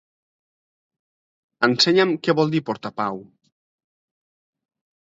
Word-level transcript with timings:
Ensenya'm 1.69 2.17
què 2.25 2.37
vol 2.41 2.53
dir 2.57 2.63
portapau. 2.71 3.25